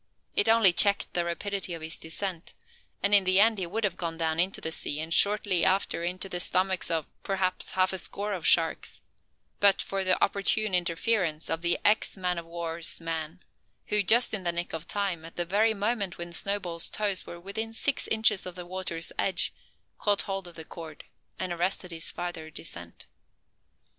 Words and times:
It 0.35 0.49
only 0.49 0.73
checked 0.73 1.13
the 1.13 1.23
rapidity 1.23 1.75
of 1.75 1.83
his 1.83 1.95
descent; 1.95 2.55
and 3.03 3.13
in 3.13 3.23
the 3.23 3.39
end 3.39 3.59
he 3.59 3.67
would 3.67 3.83
have 3.83 3.97
gone 3.97 4.17
down 4.17 4.39
into 4.39 4.59
the 4.59 4.71
sea, 4.71 4.99
and 4.99 5.13
shortly 5.13 5.63
after 5.63 6.03
into 6.03 6.27
the 6.27 6.39
stomachs 6.39 6.89
of, 6.89 7.05
perhaps, 7.21 7.73
half 7.73 7.93
a 7.93 7.99
score 7.99 8.33
of 8.33 8.47
sharks, 8.47 9.03
but 9.59 9.79
for 9.79 10.03
the 10.03 10.19
opportune 10.19 10.73
interference 10.73 11.51
of 11.51 11.61
the 11.61 11.77
ex 11.85 12.17
man 12.17 12.39
o' 12.39 12.43
war's 12.45 12.99
man; 12.99 13.41
who, 13.89 14.01
just 14.01 14.33
in 14.33 14.43
the 14.43 14.51
nick 14.51 14.73
of 14.73 14.87
time, 14.87 15.23
at 15.23 15.35
the 15.35 15.45
very 15.45 15.75
moment 15.75 16.17
when 16.17 16.33
Snowball's 16.33 16.89
toes 16.89 17.27
were 17.27 17.39
within 17.39 17.71
six 17.71 18.07
inches 18.07 18.47
of 18.47 18.55
the 18.55 18.65
water's 18.65 19.11
edge, 19.19 19.53
caught 19.99 20.23
hold 20.23 20.47
of 20.47 20.55
the 20.55 20.65
cord 20.65 21.03
and 21.37 21.53
arrested 21.53 21.91
his 21.91 22.09
farther 22.09 22.49
descent. 22.49 23.05